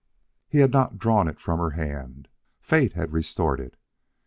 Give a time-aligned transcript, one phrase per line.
[0.49, 2.27] He had not drawn it from her hand.
[2.59, 3.77] Fate had restored it.